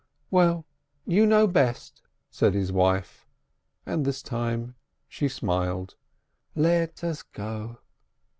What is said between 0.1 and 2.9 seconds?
"Well, you know best!" said his